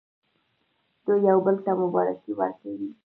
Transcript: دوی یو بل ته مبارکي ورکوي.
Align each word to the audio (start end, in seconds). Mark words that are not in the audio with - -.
دوی 1.05 1.19
یو 1.29 1.37
بل 1.45 1.55
ته 1.65 1.71
مبارکي 1.81 2.31
ورکوي. 2.39 2.89